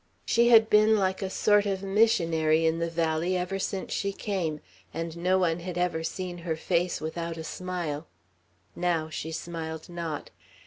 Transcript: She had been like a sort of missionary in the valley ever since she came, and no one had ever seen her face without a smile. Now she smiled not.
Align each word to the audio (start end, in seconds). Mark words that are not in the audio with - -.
She 0.25 0.47
had 0.49 0.67
been 0.67 0.95
like 0.97 1.21
a 1.21 1.29
sort 1.29 1.67
of 1.67 1.83
missionary 1.83 2.65
in 2.65 2.79
the 2.79 2.89
valley 2.89 3.37
ever 3.37 3.59
since 3.59 3.93
she 3.93 4.11
came, 4.11 4.59
and 4.91 5.15
no 5.15 5.37
one 5.37 5.59
had 5.59 5.77
ever 5.77 6.03
seen 6.03 6.39
her 6.39 6.55
face 6.55 6.99
without 6.99 7.37
a 7.37 7.43
smile. 7.43 8.07
Now 8.75 9.09
she 9.11 9.31
smiled 9.31 9.89
not. 9.89 10.31